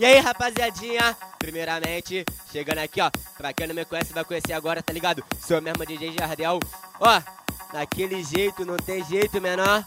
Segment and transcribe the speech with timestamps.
[0.00, 1.14] E aí, rapaziadinha?
[1.38, 3.10] Primeiramente, chegando aqui, ó.
[3.36, 5.22] Pra quem não me conhece, vai conhecer agora, tá ligado?
[5.46, 6.58] Sou mesmo DJ Jardel.
[6.98, 7.22] Ó,
[7.70, 9.84] daquele jeito, não tem jeito, menor.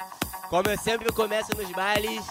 [0.51, 2.23] Como eu sempre começo nos bailes.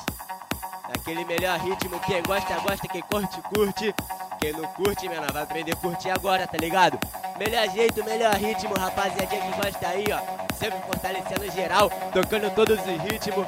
[0.91, 1.99] Daquele melhor ritmo.
[2.07, 2.87] Quem gosta, gosta.
[2.87, 3.93] Quem curte, curte.
[4.39, 6.97] Quem não curte, menor, vai aprender a curtir agora, tá ligado?
[7.37, 10.55] Melhor jeito, melhor ritmo, rapaziadinha que gosta aí, ó.
[10.55, 13.45] Sempre fortalecendo geral, tocando todos os ritmos.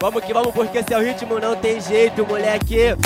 [0.00, 2.96] Vamos que vamos, porque seu ritmo não tem jeito, moleque.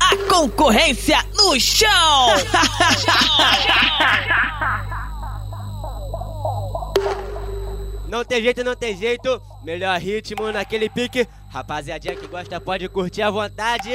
[0.00, 1.88] A concorrência no chão.
[8.08, 9.40] Não tem jeito, não tem jeito.
[9.62, 11.28] Melhor ritmo naquele pique.
[11.50, 13.90] Rapaziadinha que gosta pode curtir à vontade.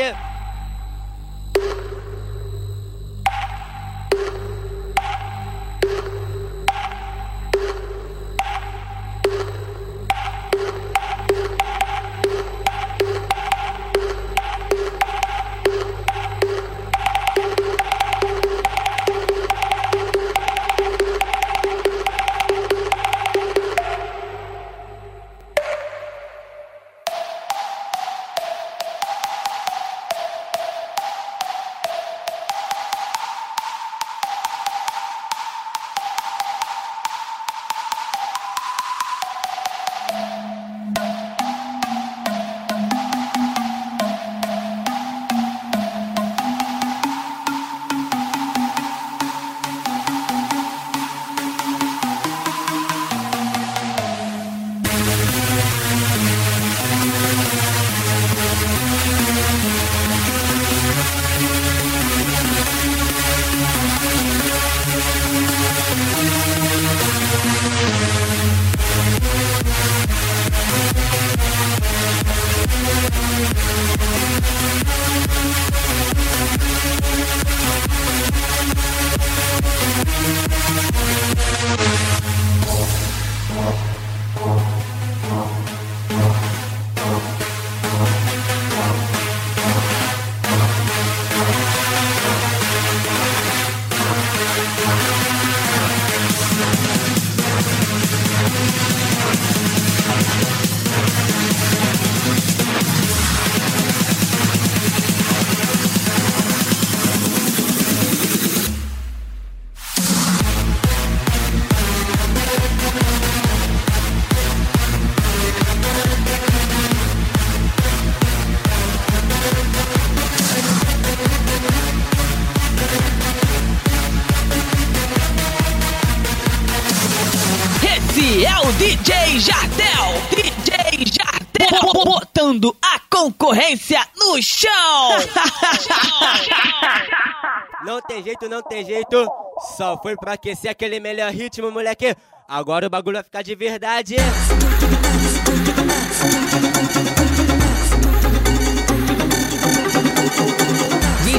[129.44, 134.72] Jardel, DJ Jardel, botando a concorrência no chão.
[137.86, 139.28] Não tem jeito, não tem jeito,
[139.76, 142.16] só foi pra aquecer aquele melhor ritmo, moleque.
[142.48, 144.16] Agora o bagulho vai ficar de verdade.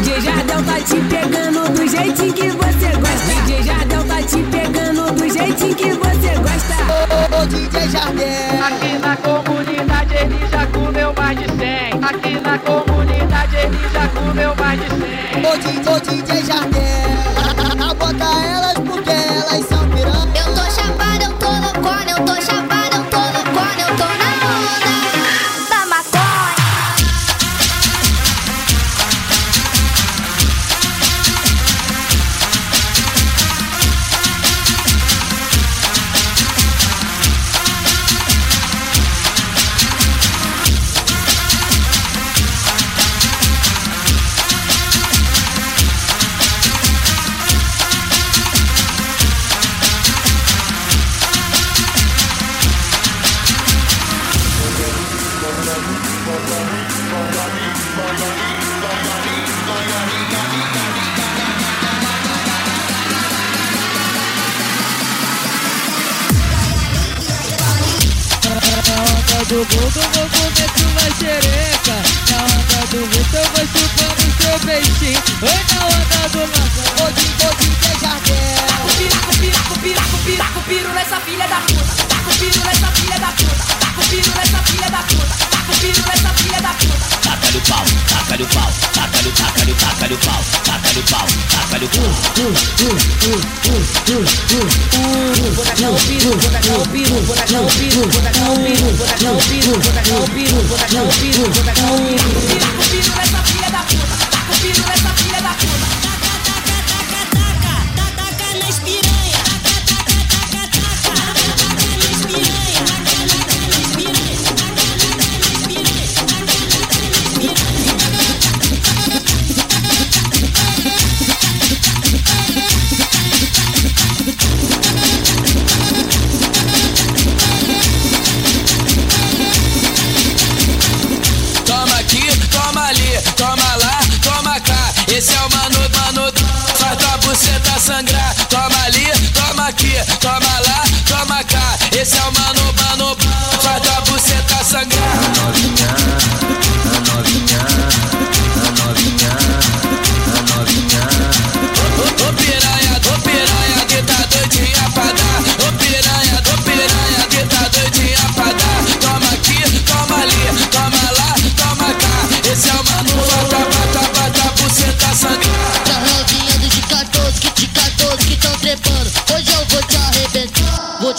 [0.05, 3.43] DJ Jardel tá te pegando do jeito que você gosta.
[3.47, 6.75] DJ Jardel tá te pegando do jeito que você gosta.
[6.93, 8.65] Ô, oh, oh, DJ Jardel.
[8.67, 12.05] Aqui na comunidade ele já comeu mais de 100.
[12.05, 15.01] Aqui na comunidade ele já comeu mais de 100.
[15.43, 16.83] Ô, oh, DJ, oh, DJ Jardel.
[17.35, 18.74] Tá, tá, tá, bota ela
[69.65, 70.45] Go go go go!
[70.57, 71.54] Get tu vai querer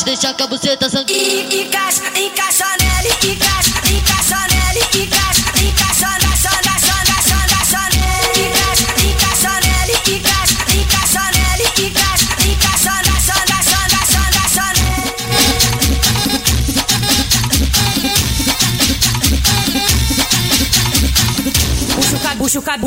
[0.05, 1.13] deixa que a buceta sangue.
[1.13, 2.03] E, e caixa,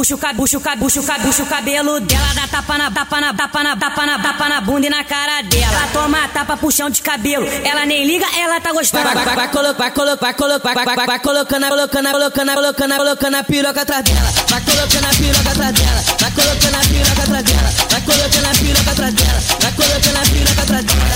[0.09, 2.79] puxa o cabelo, puxa o cabelo, puxa o cabelo, puxa o cabelo dela, dá tapa
[2.79, 5.73] na tapa na tapa na tapa na tapa na bunda e na cara dela.
[5.73, 9.05] Ela toma tapa puxão de cabelo, ela nem liga, ela tá gostando.
[9.05, 10.35] Vai, vai, vai, colo, vai, colo, vai,
[10.75, 14.33] vai, vai, vai, colocando, colocando, colocando, colocando, colocando a piroca atrás dela.
[14.49, 18.55] Vai colocando a piroca atrás dela, vai colocando a piroca atrás dela, vai colocando a
[18.55, 21.08] piroca atrás dela, vai colocando a piroca atrás dela.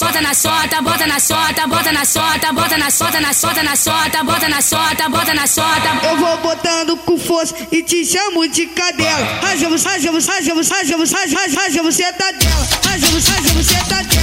[0.00, 3.76] Bota na solta, bota na solta, bota na solta, bota na solta, na solta, na
[3.76, 5.88] solta, bota na solta, bota na solta.
[6.02, 9.40] Eu vou botando com força e te chamo de cadela.
[9.42, 12.68] Raja, raja, raja, raja, raja, raja, raja, você é tá dela.
[12.86, 14.19] Raja, raja, você é tá dela.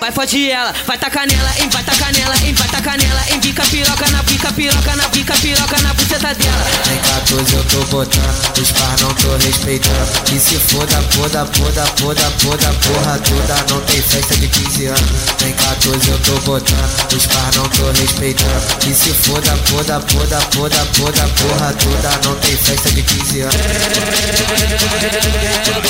[0.00, 3.38] Vai fode ela, vai tacar nela, hein, vai tacar nela, hein, vai tacar nela, hein,
[3.38, 6.64] bica piroca na bica piroca na bica piroca na buceta dela.
[6.84, 10.22] Tem 14 eu tô botando, os par não tô respeitando.
[10.24, 13.74] Que se foda, foda, foda, foda, foda, porra toda.
[13.74, 15.10] Não tem festa de 15 anos.
[15.36, 18.76] Tem 14 eu tô botando, os par não tô respeitando.
[18.80, 22.10] Que se foda, foda, foda, foda, foda, porra toda.
[22.24, 23.54] Não tem festa de 15 anos.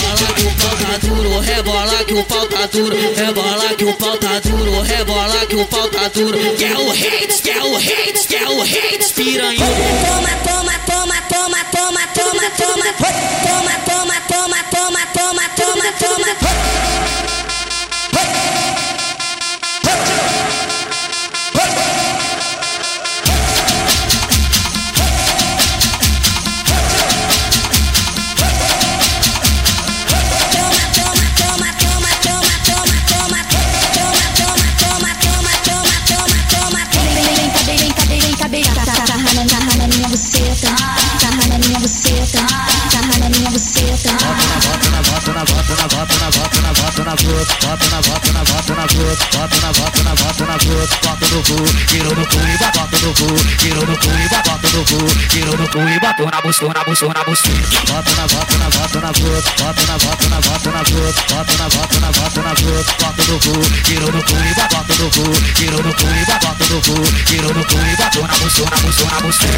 [0.00, 3.99] Rebola que o pau tá duro, rebola que o pau tá duro, rebola que o
[4.00, 6.56] pau tá duro.
[6.56, 9.66] Quer o hate, quer o hate, quer o hate, piranha.
[10.06, 12.86] Toma, toma, toma, toma, toma, toma, toma.
[13.46, 16.26] Toma, toma, toma, toma, toma, toma, toma.
[18.12, 18.69] Vem
[47.70, 49.26] Bota na, bota na, bota na boca.
[49.30, 50.96] Bota na, bota na, bota na boca.
[51.04, 51.54] Bota no cu,
[51.86, 52.59] tiro no cu e bota
[53.10, 53.26] no cu.
[53.58, 54.98] Tiro no cu e bota no cu.
[55.28, 57.50] Tiro no cu e bota na buceta, na buceta, na buceta.
[57.90, 59.50] Bota na, bota na, bota na boca.
[59.58, 61.22] Bota na, bota na, bota na boca.
[61.30, 62.92] Bota na, bota na, bota na boca.
[63.00, 65.24] Bota no cu, tiro no cu e bota no cu.
[65.56, 66.94] Tiro no cu e bota no cu.
[67.26, 69.50] Tiro no cu e bota na buceta, na buceta, na buceta.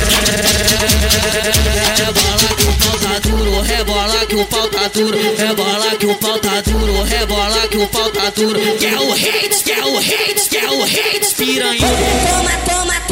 [2.23, 6.15] Rebola que o pau tá duro, rebola que o pau tá duro, rebola que o
[6.17, 8.61] pau tá duro, rebola que o pau tá duro.
[8.79, 11.81] Quer o hate, quer o hate, quer o hate, piranha.
[11.81, 13.12] Toma, toma, toma,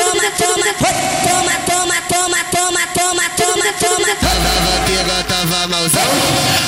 [0.11, 4.15] Toma, toma, toma, toma, toma, toma, toma.
[4.19, 6.01] Tava pega, tava malzão,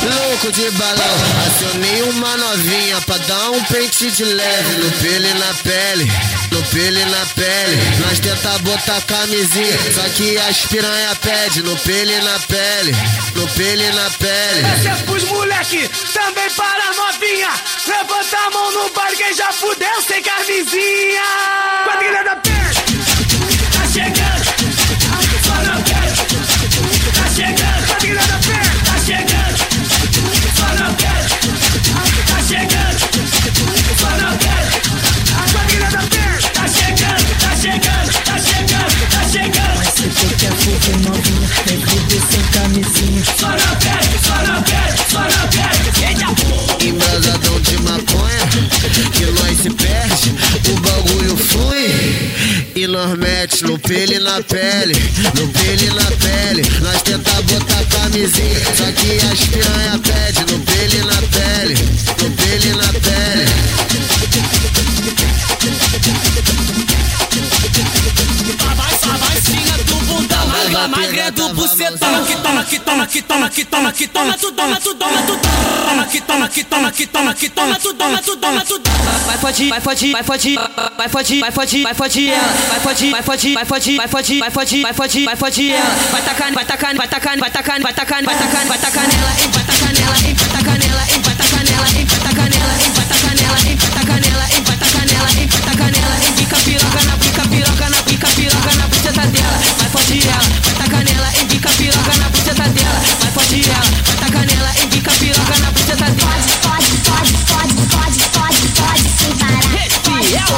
[0.01, 1.15] louco de balão.
[1.45, 4.77] Acionei uma novinha pra dar um pente de leve.
[4.77, 6.11] No pele e na pele,
[6.51, 7.77] no pele e na pele.
[7.99, 11.63] Nós tenta botar camisinha, só que as piranha pede.
[11.63, 12.95] No pele e na pele,
[13.35, 14.65] no pele e na pele.
[14.73, 17.49] Essa é pros moleque, também para a novinha.
[17.87, 21.21] Levanta a mão no bar, quem já fudeu sem camisinha.
[21.85, 22.52] Quadrilha da
[53.63, 54.93] no pele na pele,
[55.35, 56.63] no pele na pele.
[56.81, 61.75] Nós tenta botar camisinha, só que as piranha pede no pele na pele,
[62.21, 63.92] no pele na pele.
[72.43, 76.05] Toma que toma que toma que toma toma toma tu toma tu toma tu toma
[76.05, 78.81] que toma que toma que toma que toma tu toma tu toma tu
[79.25, 82.53] Vai fode, vai fode, vai fode, vai fode, vai fode, vai fode ela.
[82.69, 85.89] Vai fode, vai fode, vai fode, vai fode, vai fode, vai fode, vai fode ela.
[86.11, 88.77] Vai tacar, vai tacar, vai tacar, vai tacar, vai tacar, vai tacar, vai hein, vai
[89.07, 90.42] nela, hein, vai tacar nela,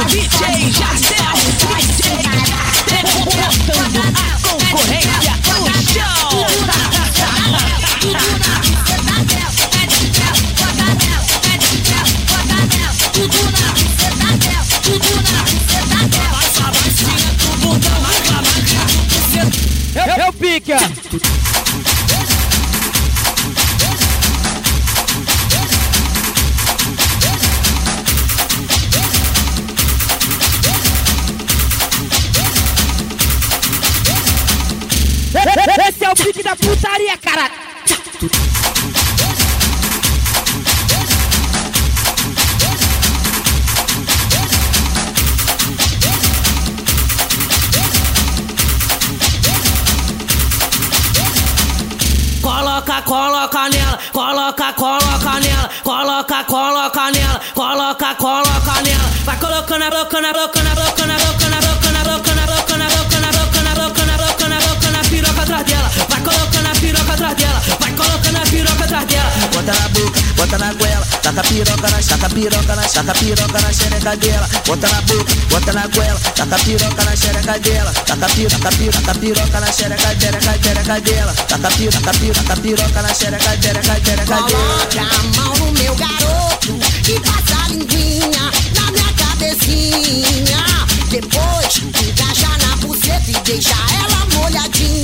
[0.03, 1.04] DJ
[74.05, 74.47] xereca dela.
[74.65, 77.91] Bota na boca, bota na goela, taca piroca na xereca dela.
[77.93, 81.33] Taca piroca, taca piroca, taca piroca na xereca, xereca, xereca dela.
[81.33, 84.47] Taca piroca, taca piroca, taca piroca na xereca, xereca, xereca dela.
[84.49, 90.65] Coloque a mão no meu garoto e passa a linguinha na minha cabecinha.
[91.09, 94.94] Depois encaixa na buceta e deixa ela molhadinha,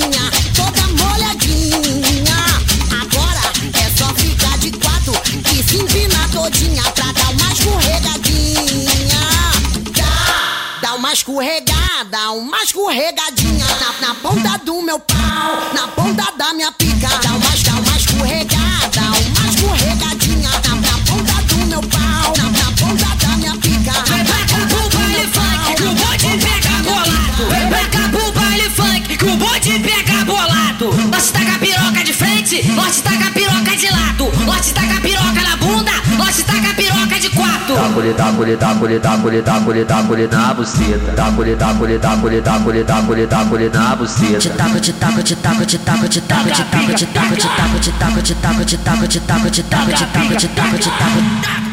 [11.32, 17.08] escorregada, uma escorregadinha na, na ponta do meu pau, na ponta da minha pica.
[17.08, 22.72] Dá uma, dá uma escorregada, uma escorregadinha na, na ponta do meu pau, na, na
[22.74, 23.94] ponta da minha pica.
[24.10, 27.46] Vem pra cá pro baile funk, que o bonde pega bolado.
[27.50, 30.94] Vem pra cá pro baile funk, que o bonde pega bolado.
[31.10, 34.32] Nós taca piroca de frente, nós taca piroca de lado.
[34.46, 35.91] Nós taca piroca na bunda,
[37.72, 37.88] quatro.
[37.88, 41.12] Taco-lhe, taco-lhe, taco-lhe, taco-lhe, taco-lhe, taco-lhe na buceta.
[41.14, 44.40] Taco-lhe, taco-lhe, taco-lhe, taco-lhe, taco-lhe, taco-lhe na buceta.
[44.40, 47.46] Te taco, te taco, te taco, te taco, te taco, te taco, te taco, te
[47.46, 50.78] taco, te taco, te taco, te taco, te taco, te taco, te taco, te taco,
[50.78, 51.71] te taco.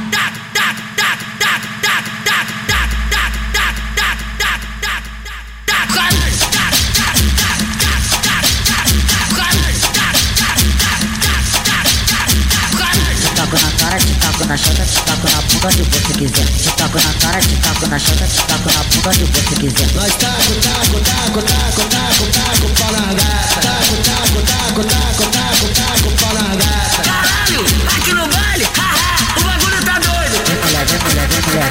[14.49, 16.47] Na chota, te taco na bunda onde você quiser.
[16.47, 19.93] Te taco na cara, te taco na chota, te taco na bunda onde você quiser.
[19.95, 23.61] Nós taco, taco, taco, taco, taco, taco, pau na gata.
[23.61, 27.03] Taco, taco, taco, taco, taco, taco, pau na gata.
[27.05, 27.61] Caralho,
[27.95, 30.37] aqui no baile, haha, o bagulho tá doido.
[30.49, 31.71] Vem mulher, vem mulher, vem mulher.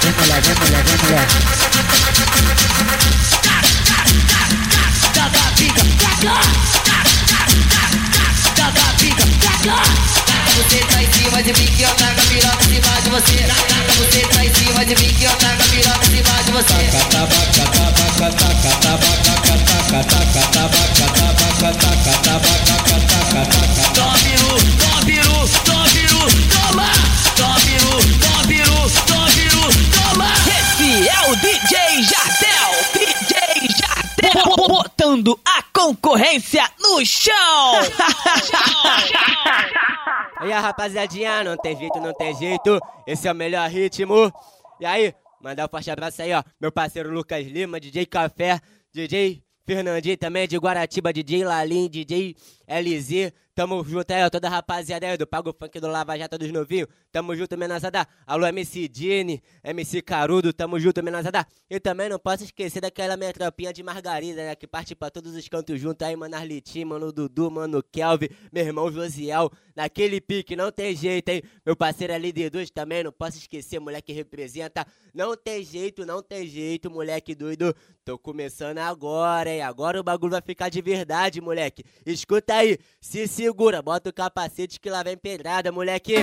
[0.00, 1.26] Vem mulher, vem mulher, vem mulher.
[5.12, 6.34] Taca a pica, taca.
[8.54, 9.62] Taca a pica, taca.
[9.62, 9.82] Você tá
[10.28, 10.31] em
[11.22, 13.36] cima de mim que eu taco a piroca cima de você.
[13.46, 16.90] Taca você tá em cima de mim que eu taco a piroca cima de você.
[23.94, 26.18] Toma peru, toma peru, toma peru,
[26.50, 26.90] toma.
[27.36, 30.26] Toma peru, toma peru, toma peru, toma.
[30.48, 33.36] Esse é o DJ Jardel, DJ
[33.78, 37.80] Jardel, botando a concorrência no chão.
[40.42, 42.80] Aí, rapaziadinha, não tem jeito, não tem jeito.
[43.06, 44.32] Esse é o melhor ritmo.
[44.80, 46.42] E aí, mandar um forte abraço aí, ó.
[46.60, 48.58] Meu parceiro Lucas Lima, DJ Café,
[48.92, 52.34] DJ Fernandinho também, de Guaratiba, DJ Lalim, DJ
[52.66, 53.32] LZ.
[53.54, 56.50] Tamo junto aí, ó, toda a rapaziada aí do Pago Funk do Lava Jato dos
[56.50, 56.88] Novinhos.
[57.12, 58.08] Tamo junto, menazada.
[58.26, 61.46] Alô, MC Dini, MC Carudo, tamo junto, menazada.
[61.68, 64.54] E também não posso esquecer daquela minha tropinha de Margarida, né?
[64.56, 68.64] Que parte pra todos os cantos junto aí, mano Arlitinho, mano Dudu, mano Kelvin, meu
[68.64, 69.50] irmão Josiel.
[69.74, 71.42] Naquele pique, não tem jeito, hein?
[71.64, 74.86] Meu parceiro ali de dois também, não posso esquecer, moleque representa.
[75.14, 77.74] Não tem jeito, não tem jeito, moleque doido.
[78.04, 79.62] Tô começando agora, hein?
[79.62, 81.84] Agora o bagulho vai ficar de verdade, moleque.
[82.04, 86.14] Escuta aí, se segura, bota o capacete que lá vem pedrada, moleque.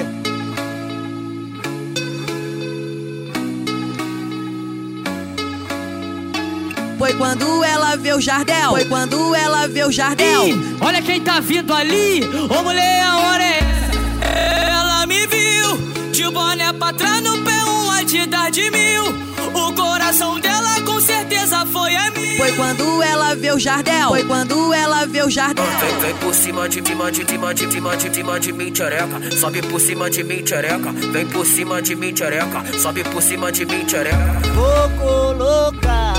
[6.99, 8.71] Foi quando ela vê o Jardel.
[8.71, 10.49] Foi quando ela vê o Jardel.
[10.49, 12.21] Ih, olha quem tá vindo ali.
[12.25, 14.27] Ô mulher, a hora é essa.
[14.27, 15.77] Ela me viu
[16.11, 19.05] de boné pra trás no pé, um Adidas de mil.
[19.53, 22.35] O coração dela com certeza foi a mim.
[22.35, 24.09] Foi quando ela vê o Jardel.
[24.09, 25.63] Foi quando ela vê o Jardel.
[25.79, 29.37] Vem, vem por cima de cima de cima de cima de cima de mim, tchereca.
[29.39, 30.91] Sobe por cima de mim, tchereca.
[31.13, 32.61] Vem por cima de mim, tchereca.
[32.77, 34.41] Sobe por cima de mim, tchereca.
[34.53, 36.18] Vou colocar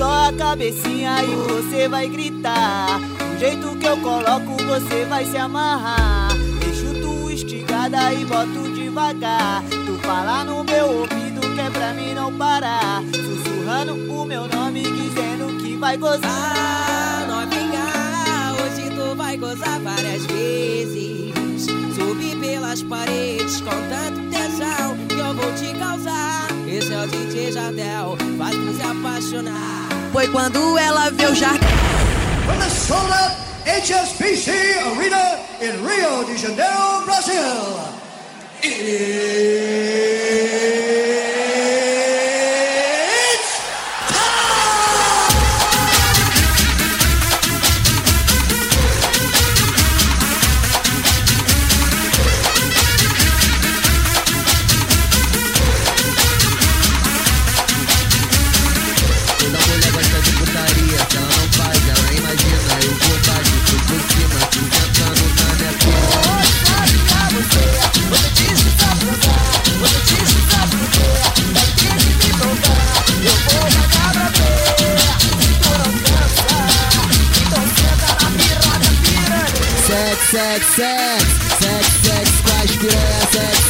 [0.00, 2.98] só a cabecinha e você vai gritar.
[2.98, 6.30] Do jeito que eu coloco, você vai se amarrar.
[6.58, 9.62] Deixo tu esticada e boto devagar.
[9.68, 13.02] Tu fala no meu ouvido que é pra mim não parar.
[13.12, 17.26] Sussurrando o meu nome, dizendo que vai gozar.
[17.28, 21.66] novinha, hoje tu vai gozar várias vezes.
[21.94, 26.48] Subir pelas paredes com tanto tesão que eu vou te causar.
[26.66, 29.89] Esse é o DJ Jardel, faz tu se apaixonar.
[30.12, 31.68] Foi quando ela vê o Jardel.
[32.44, 37.78] From the sold out HSBC Arena in Rio de Janeiro, Brazil.
[38.62, 39.70] It's
[80.30, 81.24] sex, sex,
[81.58, 83.69] sex, sex com as piranha, sex,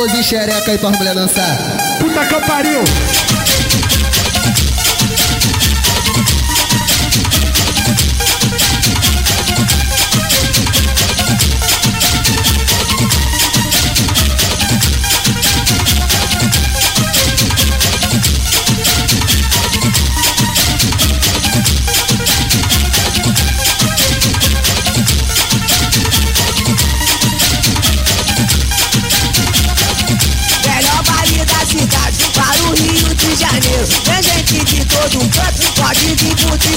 [0.00, 1.58] Tamborzinho xereca aí pra mulher dançar.
[1.98, 2.82] Puta que pariu!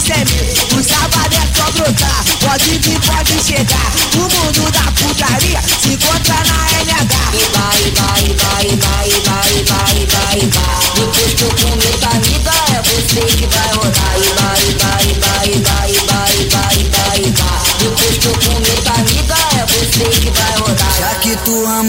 [0.04, 0.78] Sem medo.
[0.78, 4.12] O sábado é só brotar, pode vir, pode chegar.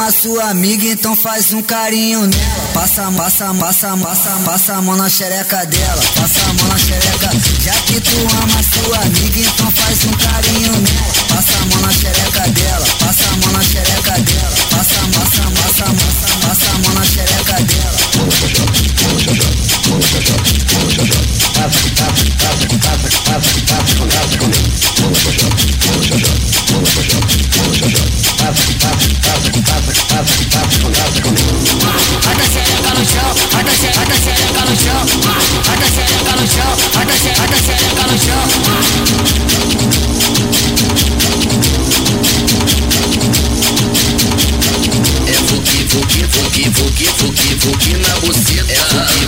[0.05, 2.69] Ama sua amiga, então faz um carinho nela.
[2.75, 6.03] Passa, passa, passa, passa, passa a mão na xereca dela.
[6.14, 7.31] Passa a mão na xereca.
[7.62, 11.14] Já que tu ama sua amiga, então faz um carinho nela.
[11.29, 12.87] Passa a mão na xereca dela.
[12.99, 14.57] Passa a mão na xereca dela.
[14.71, 17.99] Passa, passa, passa, passa, passa a mão na xereca dela.
[18.14, 18.55] Bota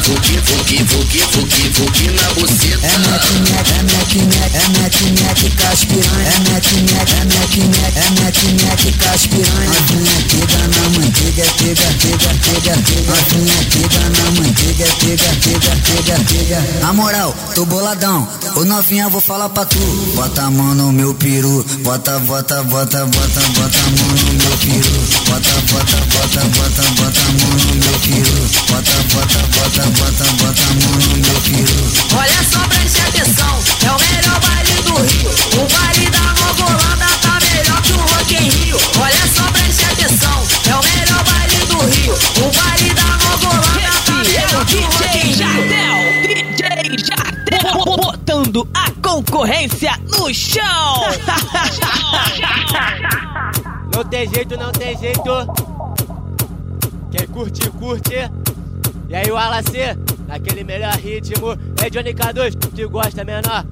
[0.07, 2.87] Fuki, fuki, fuki, fuki, fuki na buceta.
[2.87, 6.31] É mec, mec, é mec, mec, é mec, mec, caspiranha.
[6.31, 9.67] É mec, mec, é mec, mec, é mec, mec, caspiranha.
[9.67, 13.11] Novinha pega na manteiga, pega, pega, pega, pega.
[13.11, 16.81] Novinha pega na manteiga, pega, pega, pega, pega.
[16.81, 18.29] Na moral, tô boladão.
[18.55, 19.81] Ô novinha, vou falar pra tu.
[20.15, 21.67] Bota a mão no meu peru.
[21.81, 25.05] Bota, bota, bota, bota, bota a mão no meu peru.
[25.27, 28.49] Bota, bota, bota, bota, bota a mão no meu peru.
[28.71, 31.85] Bota, bota, bota, bota, bota a mão no meu peru.
[32.17, 35.31] Olha só, preste atenção, é o melhor baile do Rio.
[35.57, 38.79] O baile da Nova Holanda tá melhor que o Rock in Rio.
[39.01, 42.15] Olha só, preste atenção, é o melhor baile do Rio.
[42.15, 45.37] O baile da Nova Holanda tá é o melhor que o Rock DJ in Rio.
[45.37, 51.07] Jardel, DJ Jardel, botando a concorrência no chão.
[53.95, 55.23] Não tem jeito, não tem jeito.
[57.11, 58.31] Quem curte, curte.
[59.09, 61.57] E aí, o Alacê, naquele melhor ritmo.
[61.83, 63.65] É Johnny K2, que gosta menor.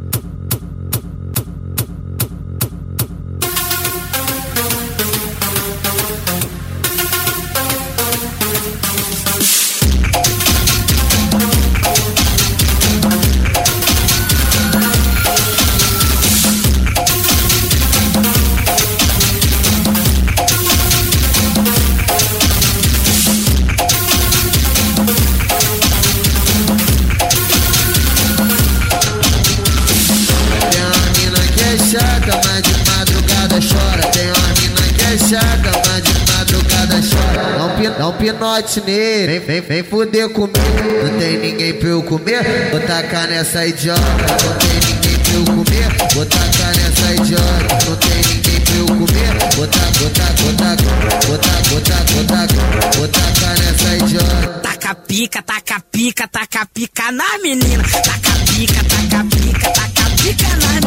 [38.25, 40.59] Pinote nele, vem, vem, vem fuder comigo.
[41.03, 44.01] Não tem ninguém pra eu comer, vou tacar nessa idiota.
[44.01, 47.85] Não tem ninguém pra eu comer, vou tacar nessa idiota.
[47.87, 50.87] Não tem ninguém pra eu comer, vou tacar, vou tacar, vou tacar,
[51.27, 54.61] vou tacar, vou tacar, vou tacar, vou tacar nessa idiota.
[54.63, 57.83] Taca pica, taca pica, taca pica na menina.
[57.83, 60.84] Taca pica, taca pica, taca pica na menina.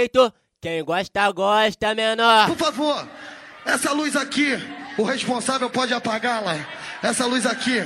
[0.00, 0.32] Jeito.
[0.60, 2.46] Quem gosta, gosta, menor.
[2.48, 3.08] Por favor,
[3.64, 4.58] essa luz aqui,
[4.98, 6.58] o responsável pode apagá-la.
[7.02, 7.82] Essa luz aqui,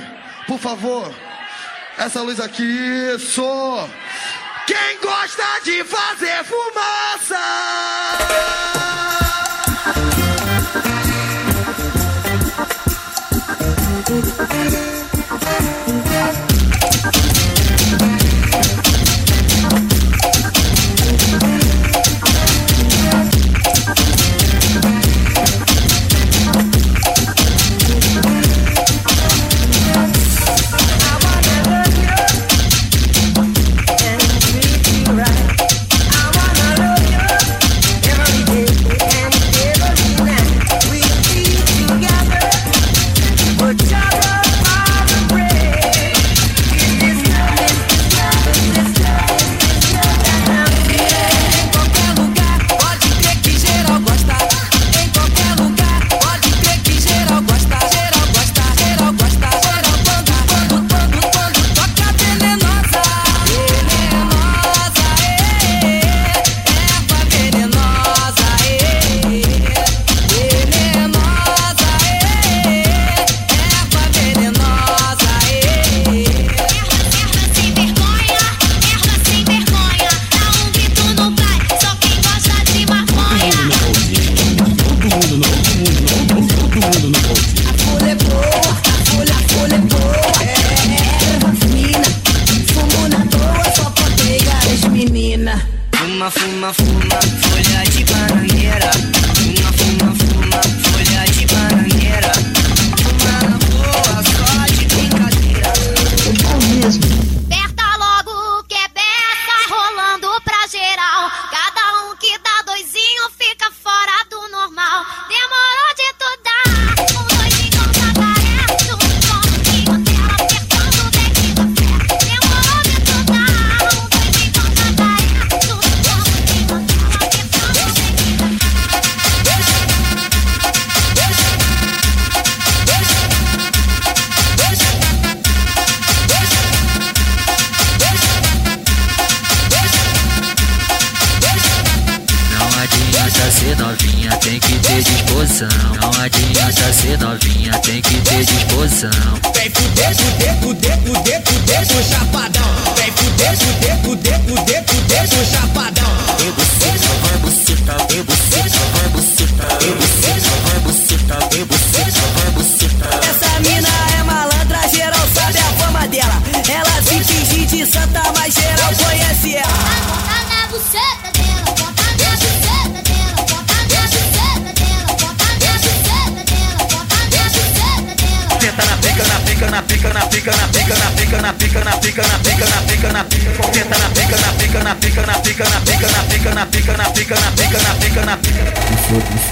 [0.47, 1.13] por favor.
[1.97, 2.63] Essa luz aqui,
[3.15, 3.43] isso.
[4.67, 7.35] Quem gosta de fazer fumaça?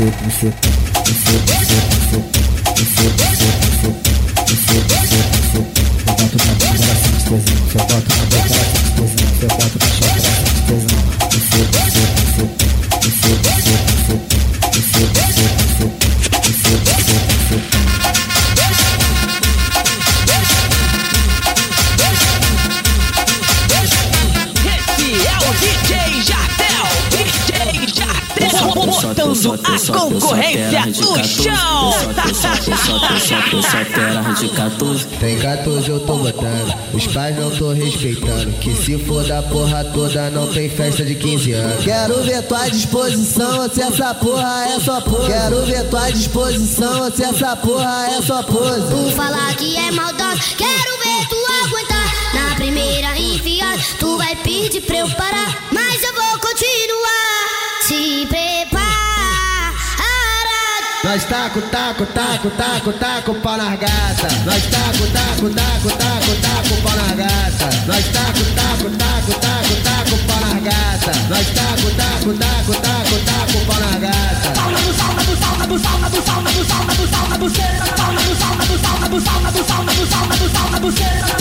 [0.02, 0.83] 不是。
[30.44, 31.52] A concorrência
[33.52, 33.80] no chão.
[35.20, 38.52] Tem 14 eu tô botando, os pais não tô respeitando.
[38.60, 41.84] Que se for da porra toda, não tem festa de 15 anos.
[41.84, 45.28] Quero ver tua disposição, se essa porra é só pose.
[45.28, 48.82] Quero ver tua disposição, se essa porra é só pose.
[48.90, 52.04] Tu falar que é maldosa, quero ver tu aguentar.
[52.34, 55.68] Na primeira enfiada, tu vai pedir pra eu parar.
[55.72, 57.82] Mas eu vou continuar.
[57.88, 58.53] Se.
[61.04, 64.28] Nós taco, taco, taco, taco, taco pau nas gata.
[64.46, 67.70] Nós taco, taco, taco, taco, taco pau nas gata.
[67.86, 71.12] Nós taco, taco, taco, taco, taco pau nas gata.
[71.30, 74.63] Nós taco, taco, taco, taco, taco pau nas gata.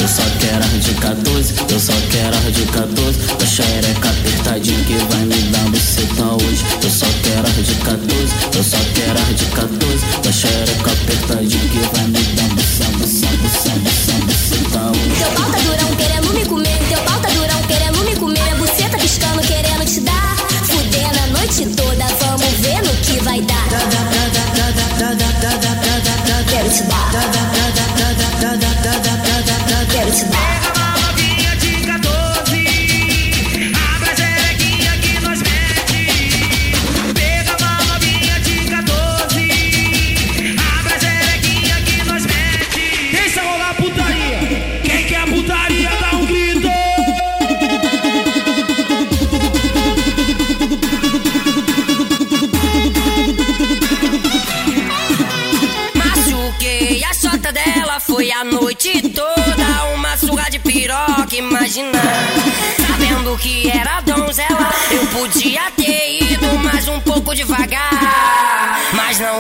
[0.03, 3.19] Eu só quero a de 14, eu só quero a de 14.
[3.39, 6.65] Da xereca apertadinha que vai me dar buceta hoje.
[6.83, 10.07] Eu só quero a de 14, eu só quero a de 14.
[10.23, 15.17] Da xereca apertadinha que vai me dar buceta, buceta, buceta, buceta, buceta hoje.
[15.19, 16.79] Teu pau tá durão querendo me comer.
[16.89, 18.43] Teu pau tá durão querendo me comer.
[18.43, 20.23] Minha buceta piscando querendo te dar.
[22.25, 22.32] a
[23.23, 23.62] vai dar.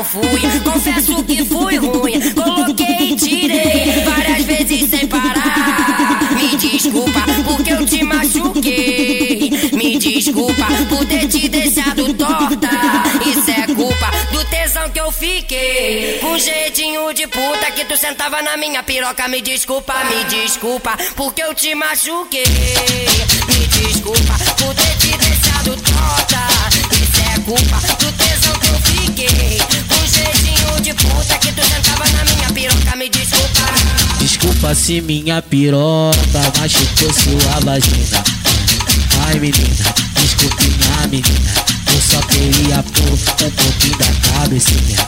[0.02, 2.20] Não fui, confesso que fui ruim.
[2.32, 5.34] Coloquei e tirei várias vezes sem parar.
[6.34, 9.50] Me desculpa porque eu te machuquei.
[9.72, 12.68] Me desculpa por ter te deixado torta.
[13.24, 16.18] Isso é culpa do tesão que eu fiquei.
[16.20, 19.28] Com jeitinho de puta que tu sentava na minha piroca.
[19.28, 22.44] Me desculpa, me desculpa porque eu te machuquei.
[23.46, 26.72] Me desculpa por ter te deixado torta.
[26.92, 29.81] Isso é culpa do tesão que eu fiquei.
[30.94, 32.96] Puta que tu sentava na minha piroca.
[32.96, 33.62] Me desculpa.
[34.18, 38.22] Desculpa se minha piroca machucou sua vagina.
[39.26, 41.52] Ai menina, desculpe minha menina.
[41.92, 44.98] Eu só queria pôr um pouquinho da cabecinha.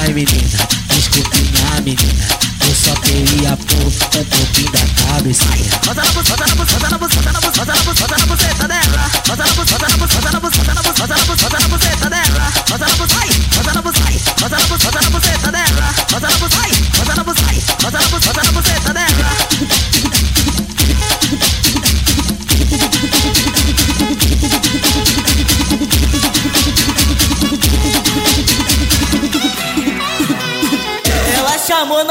[0.00, 2.51] Ai menina, desculpe minha menina.
[2.64, 3.90] Eu só queria pôr um
[4.24, 5.70] pouquinho da cabecinha.
[5.84, 9.10] Bota na buceta, bota na buceta, bota na buceta, bota na buceta, dela.
[9.26, 12.52] Bota na buceta, bota na buceta, bota na buceta, bota na buceta, dela.
[12.68, 15.86] Bota na buceta, bota na buceta, bota na buceta, bota na buceta dela.
[16.10, 20.71] Bota na buceta, bota na buceta, bota na buceta dela.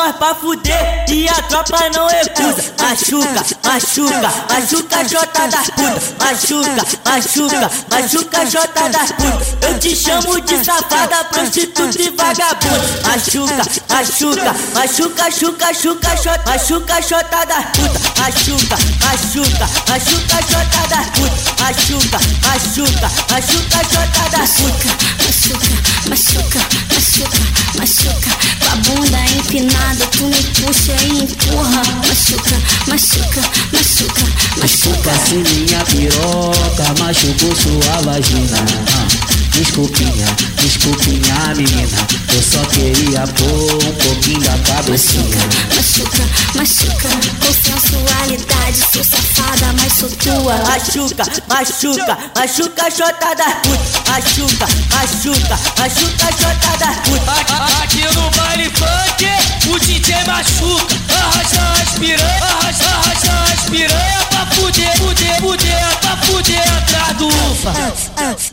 [0.02, 2.72] Nós pra fuder e a tropa não recusa.
[2.80, 6.14] Machuca, machuca, machuca jota das putas.
[6.20, 9.48] Machuca, machuca, machuca jota das putas.
[9.62, 12.82] Eu te chamo de safada, prostituta e vagabunda.
[13.06, 16.52] Machuca, machuca, machuca, chuca, chuca, jota.
[16.52, 18.02] Machuca jota das putas.
[18.18, 21.44] Machuca, machuca, machuca jota das putas.
[21.60, 24.92] Machuca, machuca, machuca jota das putas.
[25.22, 25.72] Machuca,
[26.10, 27.40] machuca, machuca,
[27.78, 28.32] machuca.
[28.62, 31.82] Com a bunda empinada, tu me puxa empurra.
[32.08, 33.42] Machuca, machuca,
[33.72, 34.22] machuca,
[34.62, 34.62] machuca.
[34.62, 39.41] Desculpa se minha piroca machucou sua vagina.
[39.52, 40.26] Desculpinha,
[40.58, 41.98] desculpinha menina.
[42.34, 45.38] Eu só queria pôr um pouquinho da cabecinha.
[45.76, 46.24] Machuca,
[46.56, 48.78] machuca, com sensualidade.
[48.92, 50.56] Sou safada, mas sou tua.
[50.66, 54.02] Machuca, machuca, machuca jota das putas.
[54.08, 57.82] Machuca, machuca, machuca jota das putas.
[57.84, 59.26] Aqui no baile funk,
[59.70, 60.96] o DJ machuca.
[61.14, 67.28] Arrasta as piranha, arrasta, arrasta as piranha pra fuder, fuder, fuder, pra fuder atrás do
[67.28, 67.74] ufa.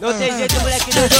[0.00, 1.16] Não tem jeito, moleque Dudu.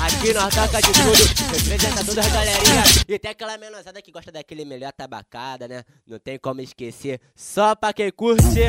[0.00, 1.56] Aqui nós toca de tudo.
[1.56, 2.84] Representador das galerinha.
[3.08, 5.84] E tem aquela menosada que gosta daquele melhor tabacada, né?
[6.06, 7.20] Não tem como esquecer.
[7.34, 8.60] Só pra quem curte.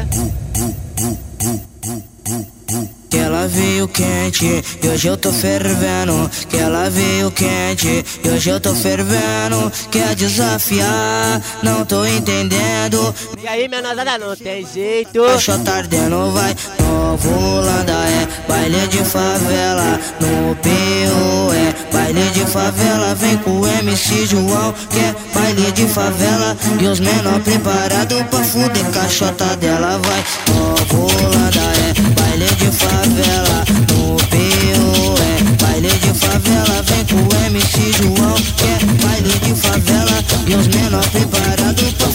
[3.11, 6.31] Que ela veio quente e hoje eu tô fervendo.
[6.47, 9.69] Que ela veio quente e hoje eu tô fervendo.
[9.91, 11.41] Quer desafiar?
[11.61, 13.13] Não tô entendendo.
[13.43, 15.25] E aí, menosada, não tem jeito.
[15.25, 16.55] Achou tardendo, vai.
[16.79, 19.99] Novo Holanda é baile de favela.
[20.21, 23.13] No PO é baile de favela.
[23.15, 26.55] Vem com o MC João, que é baile de favela.
[26.79, 30.23] E os menor preparado pra fuder caixota dela, vai.
[30.55, 31.70] Novo é baile
[32.61, 33.65] de favela.
[33.89, 36.83] No PO é baile de favela.
[36.83, 40.23] Vem com o MC João, que é baile de favela.
[40.47, 42.10] E os menor preparado pra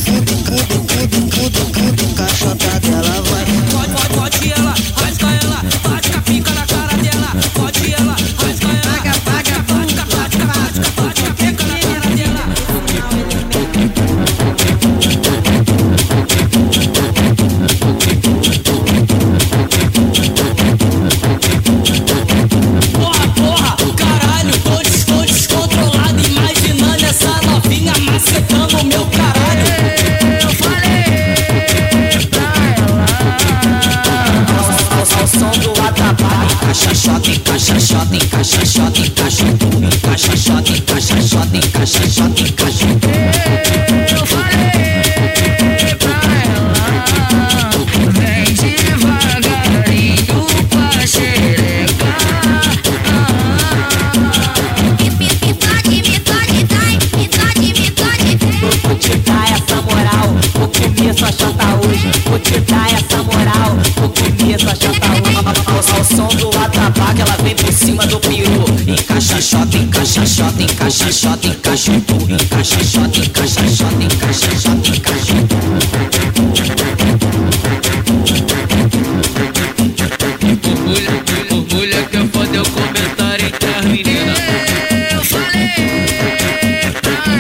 [70.87, 72.14] encaixa encaixa tu.
[72.14, 72.78] Encaixa
[82.05, 84.39] que eu foda o comentário entre as meninas.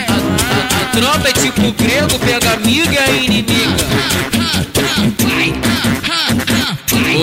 [0.08, 2.18] A, tropa é tipo grego,
[2.52, 3.86] amiga e inimiga.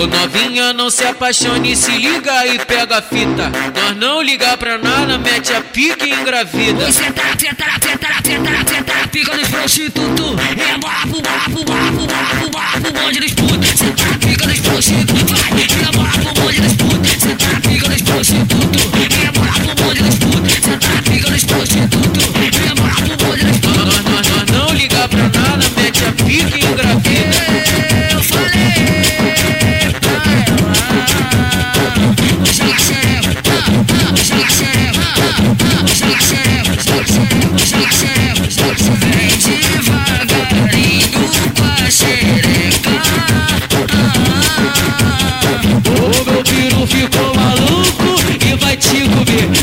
[0.04, 3.50] Ô novinha, não se apaixone, se liga e pega a fita.
[3.74, 6.92] Nós não ligar pra nada, mete a pique e engravida.
[6.92, 10.36] Você tá, você tá, você tá, pica nos prostitutos.
[10.36, 13.70] Rebola pro bola, pro bola, pro bola, pro bola, pro bonde dos putos.
[13.70, 15.40] Você tá, pica nos prostitutos.
[15.40, 17.10] Vai, rebola pro bonde dos putos.
[17.10, 18.82] Você tá, pica nos prostitutos.
[19.22, 20.52] Rebola pro bonde dos putos.
[20.52, 22.24] Você tá, pica nos prostitutos.
[22.60, 24.04] Rebola pro bonde dos putos.
[24.04, 26.93] Nós, não ligar pra nada, mete a pique e engravida.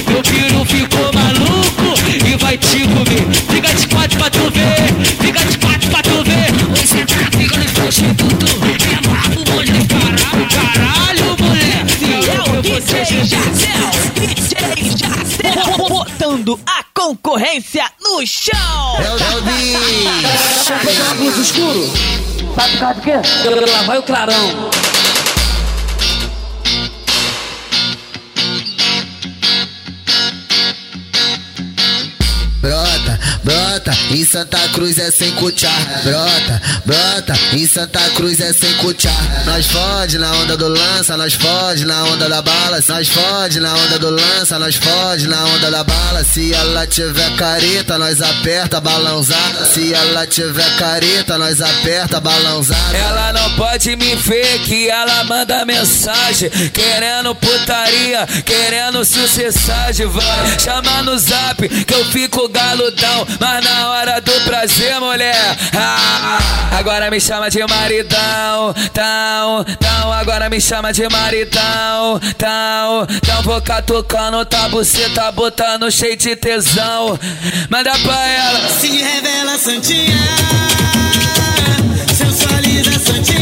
[0.08, 1.96] Meu piru ficou maluco
[2.26, 3.26] e vai te comer.
[3.50, 6.52] Fica de quatro pra tu ver, fica de quatro pra tu ver.
[6.76, 12.12] Você tá ficando prostituto, é brabo, do caralho, caralho, moleque.
[12.28, 14.52] É o DJ Jacel, DJ
[14.98, 18.98] Jacel, botando a concorrência no chão.
[19.00, 20.74] É o bicho.
[21.12, 21.92] Óculos escuro.
[22.56, 23.14] Sabe por causa do quê?
[23.72, 24.70] Lá vai o clarão.
[33.84, 34.11] plata.
[34.14, 36.02] Em Santa Cruz é sem cuchar.
[36.04, 39.46] Brota, brota, em Santa Cruz é sem cuchar.
[39.46, 42.80] Nós fode na onda do lança, nós fode na onda da bala.
[42.88, 46.24] Nós fode na onda do lança, nós fode na onda da bala.
[46.24, 49.66] Se ela tiver careta, nós aperta balãozada.
[49.66, 52.98] Se ela tiver careta, nós aperta balãozada.
[52.98, 61.04] Ela não pode me ver que ela manda mensagem Querendo putaria, querendo sucessagem Vai chamar
[61.04, 65.58] no zap que eu fico galudão Mas na hora do prazer, mulher.
[65.76, 73.44] Ah, Agora me chama de maridão Tão, tão, agora me chama de maridão Tão, tão,
[73.44, 77.20] vou catucando Tá buceta, botando cheio de tesão.
[77.70, 78.70] Manda pra ela.
[78.70, 80.18] Se revela santinha.
[82.16, 83.41] Sensualiza santinha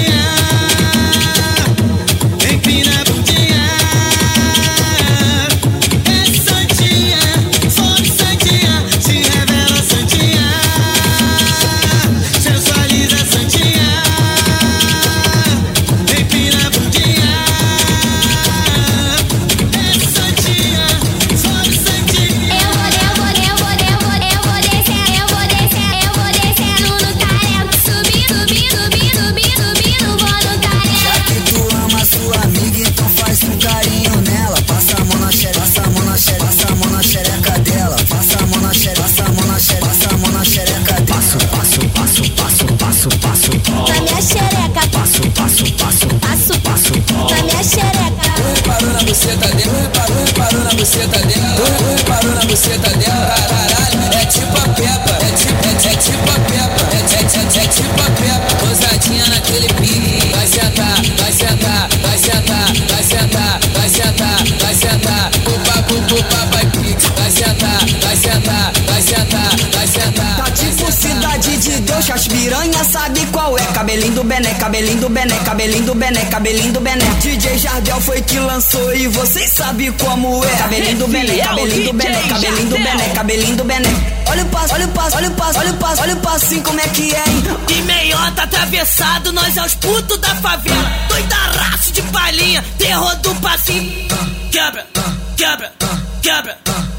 [76.40, 77.06] cabelinho do Bené.
[77.22, 80.56] DJ Jardel foi que lançou e vocês sabem como é.
[80.56, 83.90] Cabelinho do Bené, cabelinho do Bené, cabelinho do Bené, cabelinho do Bené.
[84.28, 86.64] Olha o passo, olha o passo, olha o passo, olha o passo, olha o passinho
[86.64, 87.44] como é que é, hein?
[87.70, 90.92] E meiota atravessado, nós é os putos da favela.
[91.10, 94.08] Doidaraço de palhinha, terror do passinho.
[94.52, 94.88] Quebra,
[95.36, 95.74] quebra,
[96.22, 96.58] quebra, quebra,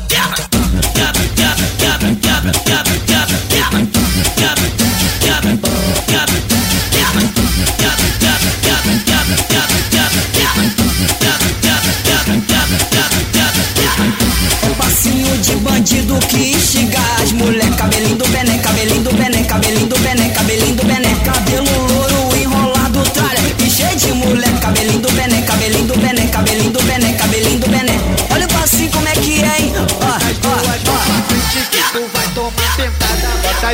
[0.08, 0.48] quebra,
[0.92, 3.86] quebra, quebra, quebra, quebra, quebra, quebra,
[4.36, 4.79] quebra,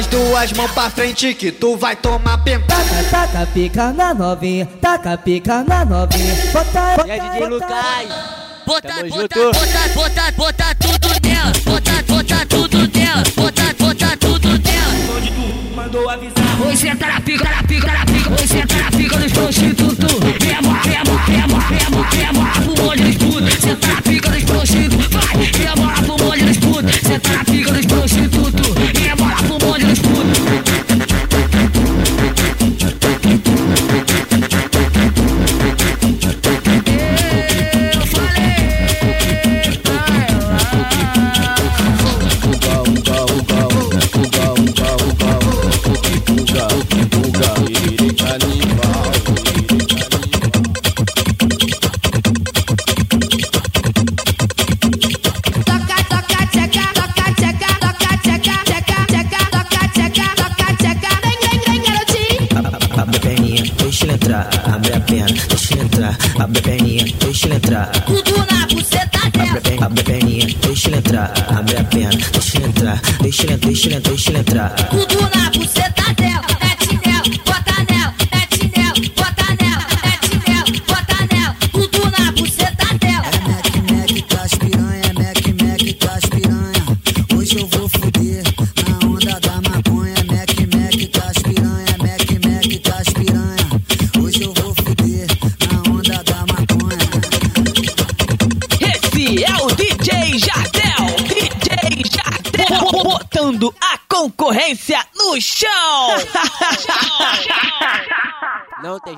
[0.06, 2.84] as duas mãos pra frente que tu vai tomar pentada.
[3.10, 6.34] Taca pica na novinha, taca pica na novinha.
[6.52, 7.68] Bota, E aí, DJ Lucas?
[8.66, 9.58] Bota, Tamo bota, junto.
[9.58, 11.52] bota, bota, bota tudo nela.
[11.64, 13.22] Bota, bota tudo nela.
[13.36, 15.16] Bota, bota tudo nela.
[15.16, 16.60] Onde tu mandou avisar?
[16.66, 18.30] Oi, senta na pica, na pica, na pica.
[18.30, 20.12] Oi, senta na pica dos prostitutos.
[20.44, 22.50] Rema, rema, rema, rema, rema.
[22.52, 23.54] Pro monte dos putos.
[23.60, 25.06] Senta na pica dos prostitutos.
[25.06, 26.94] Vai, rema pro monte dos putos.
[27.06, 27.85] Senta na pica dos
[67.76, 67.86] entrar.
[68.02, 71.32] Tudo na buceta Abre a, perna, abre a perninha, deixa ele entrar.
[71.48, 73.00] Abre a perna, deixa ele entrar.
[73.20, 74.70] Deixa ele, deixa ele, deixa ele entrar.
[74.70, 76.65] Tudo na buceta dela,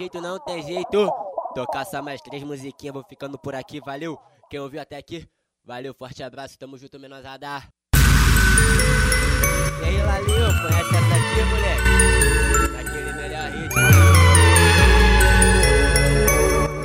[0.09, 1.11] jeito, não tem jeito.
[1.55, 4.19] Tocar só mais três musiquinhas, vou ficando por aqui, valeu.
[4.49, 5.29] Quem ouviu até aqui,
[5.65, 7.63] valeu, forte abraço, tamo junto, menosada.
[9.81, 11.91] E aí, Lalinho, conhece essa aqui, moleque?
[12.73, 13.81] Daquele melhor ritmo.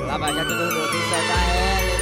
[0.06, 1.93] Lava Jato do Novinho, só dá ela,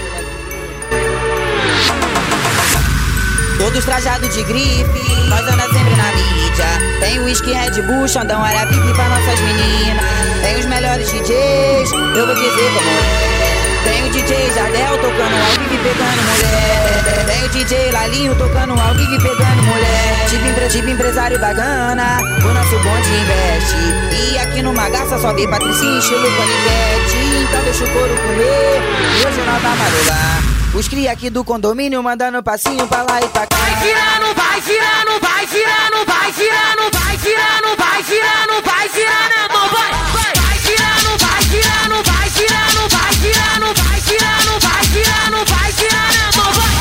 [3.62, 4.84] Todos trajados de grife,
[5.30, 6.66] nós anda sempre na mídia.
[7.00, 10.04] Tem o whisky Red Bull, Xandão, VIP pra nossas meninas.
[10.42, 13.84] Tem os melhores DJs, eu vou dizer como é.
[13.84, 17.26] Tem o DJ Jardel tocando ao vivo pegando mulher.
[17.28, 20.26] Tem o DJ Lalinho tocando ao vivo pegando mulher.
[20.28, 24.34] Tipo, empre tipo empresário da Gana, o nosso bonde investe.
[24.34, 27.46] E aqui no Magaça só vê Patricinho, estilo Paniquete.
[27.48, 28.82] Então deixa o couro comer,
[29.22, 30.51] e hoje nós vamos alugar.
[30.74, 33.58] Os cria aqui do condomínio mandando passinho pra lá e pra cá.
[33.58, 39.68] Vai girando, vai girando, vai girando, vai girando, vai girando, vai girando, vai girando, irmão,
[39.68, 40.32] vai, vai.
[40.42, 46.52] Vai girando, vai girando, vai girando, vai girando, vai girando, vai girando, vai girando, irmão,
[46.56, 46.72] vai.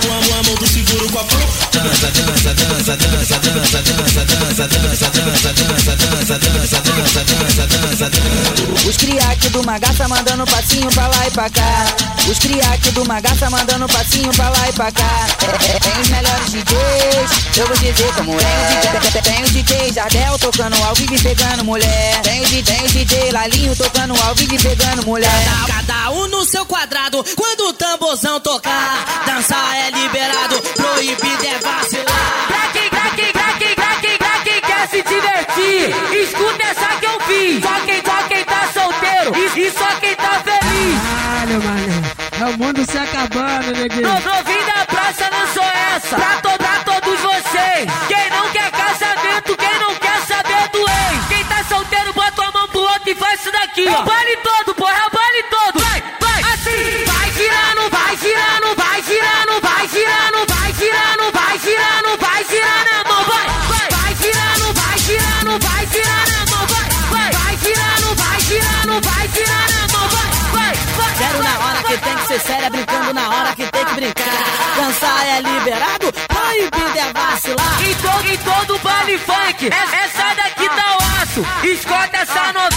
[0.00, 3.21] Com a mão, do seguro com a dança, dança, dança, dança,
[4.66, 8.88] dança, dança, dança, dança, dança, dança, dança, dança, dança, dança.
[8.88, 11.86] Os cria aqui do Magaça mandando passinho pra lá e pra cá.
[12.30, 15.26] Os cria aqui do Magaça mandando passinho pra lá e pra cá.
[15.80, 19.20] Tem os melhores DJs, eu vou dizer como é.
[19.22, 22.20] Tem o DJ Jardel tocando ao vivo e pegando mulher.
[22.22, 25.30] Tem o DJ, tem o DJ Lalinho tocando ao vivo e pegando mulher.
[25.66, 32.46] Cada um no seu quadrado, quando o tamborzão tocar, dançar é liberado, proibido é vacilar.
[32.48, 32.91] Pra quem,
[34.92, 37.64] se divertir, escuta essa que eu fiz.
[37.64, 41.00] Só quem, só quem tá solteiro e, só quem tá feliz.
[41.00, 42.12] Caralho, mano.
[42.38, 44.02] É o mundo se acabando, neguinho.
[44.02, 45.64] No, novinho da praça não sou
[45.94, 46.16] essa.
[46.16, 47.88] Pra, to, pra todos vocês.
[48.06, 51.26] Quem não quer casamento, quem não quer saber do ex.
[51.30, 54.02] Quem tá solteiro, bota a mão pro outro e faz isso daqui, ó.
[54.02, 55.08] Baile todo, porra,
[72.42, 74.24] séria, brincando na hora que tem que brincar.
[74.76, 77.82] Dançar é liberado, proibido é vacilar.
[77.82, 81.66] Em todo, em todo baile funk, essa, essa daqui tá o aço.
[81.66, 82.71] Escolta essa novinha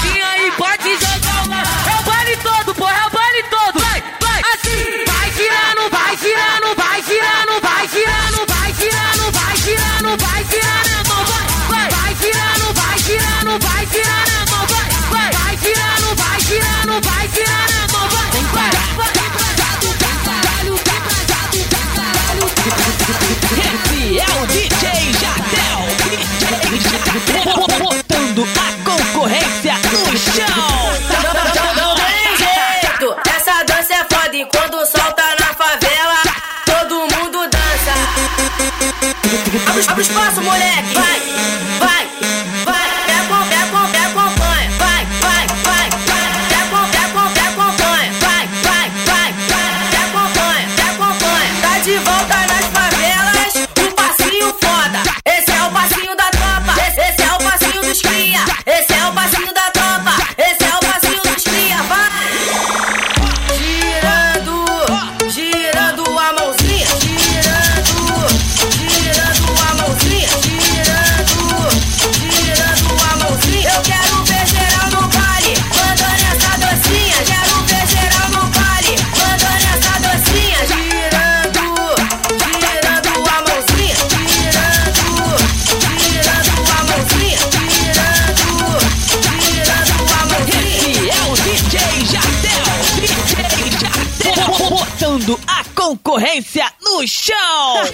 [95.05, 97.35] botando a concorrência no chão.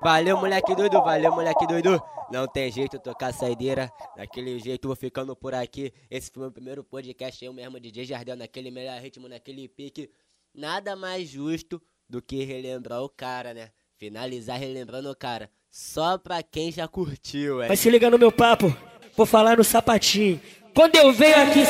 [0.00, 2.00] Valeu, moleque doido, valeu, moleque doido.
[2.30, 3.92] Não tem jeito tocar saideira.
[4.16, 5.92] Daquele jeito, vou ficando por aqui.
[6.08, 7.44] Esse foi o meu primeiro podcast.
[7.44, 10.08] Eu mesmo, DJ Jardel, naquele melhor ritmo, naquele pique.
[10.54, 13.70] Nada mais justo do que relembrar o cara, né?
[13.98, 15.50] Finalizar relembrando o cara.
[15.68, 17.68] Só pra quem já curtiu, é.
[17.68, 18.74] Mas se liga no meu papo,
[19.16, 20.40] vou falar no sapatinho.
[20.74, 21.64] Quando eu venho aqui,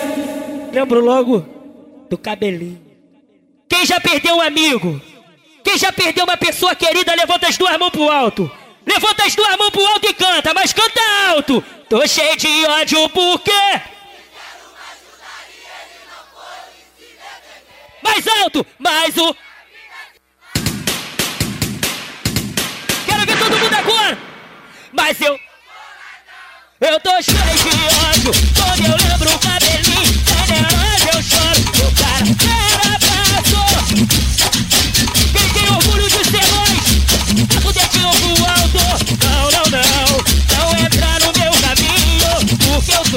[0.72, 1.57] lembro logo
[2.08, 2.80] do cabelinho.
[3.68, 5.00] Quem já perdeu um amigo?
[5.62, 8.50] Quem já perdeu uma pessoa querida, levanta as duas mãos pro alto.
[8.86, 11.62] Levanta as duas mãos pro alto e canta, mas canta alto.
[11.88, 13.52] Tô cheio de ódio porque.
[18.02, 19.36] Mais alto, mais o.
[23.04, 24.18] Quero ver todo mundo agora.
[24.92, 25.38] Mas eu.
[26.80, 27.68] Eu tô cheio de
[28.08, 30.07] ódio quando eu lembro o cabelinho.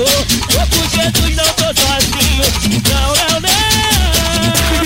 [0.02, 0.14] Tô, tô
[0.66, 2.41] com Jesus, não tô sozinho.
[2.89, 3.52] Não, não, não.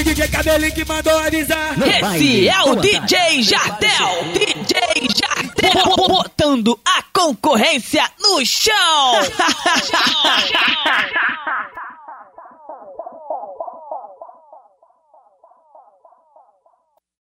[0.04, 1.74] DJ Cabelinho que mandou avisar.
[1.88, 8.74] Esse é o DJ Jardel, DJ Jardel, botando a concorrência no chão.